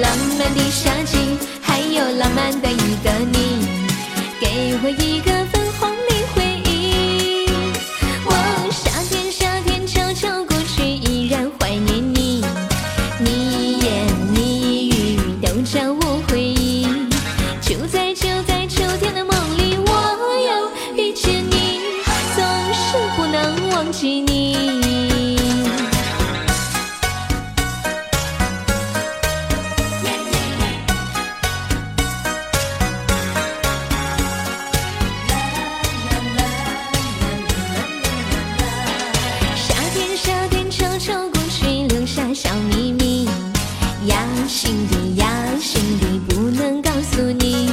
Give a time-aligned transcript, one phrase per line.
[0.00, 1.18] 浪漫的夏季，
[1.60, 3.66] 还有浪漫的一个你，
[4.40, 5.37] 给我一个
[44.08, 45.26] 压心底，压
[45.60, 47.70] 心底，不能告诉你。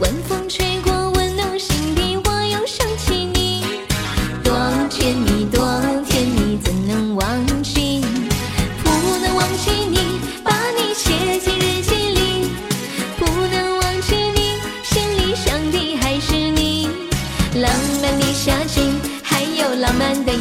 [0.00, 3.64] 晚风吹过，温暖心底，我又想起你。
[4.42, 4.52] 多
[4.90, 5.64] 甜蜜，多
[6.08, 8.04] 甜蜜，怎能忘记？
[8.82, 8.90] 不
[9.22, 12.50] 能忘记你，把你写进日记里。
[13.16, 16.88] 不能忘记你，心里想的还是你。
[17.54, 17.70] 浪
[18.02, 18.80] 漫的夏季，
[19.22, 20.32] 还有浪漫的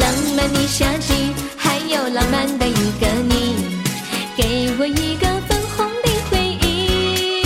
[0.00, 3.54] 浪漫的夏季还有浪漫的一个你。
[4.36, 7.44] 给我一个粉红的回忆。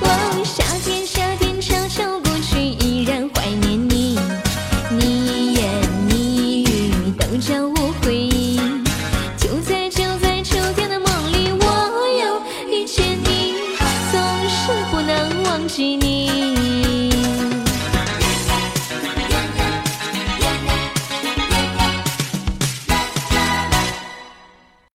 [0.00, 0.06] 哦
[0.44, 4.18] 夏天夏天悄悄过去依然怀念你。
[4.90, 5.64] 你一言
[6.08, 8.58] 你一语都叫我回忆。
[9.36, 11.64] 就在就在秋天的梦里我
[12.22, 13.54] 又遇见你
[14.10, 16.07] 总是不能忘记你。